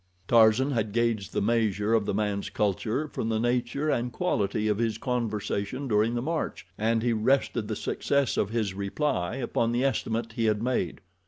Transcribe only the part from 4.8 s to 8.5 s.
conversation during the march, and he rested the success of